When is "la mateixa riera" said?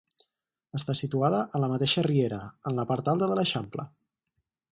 1.65-2.41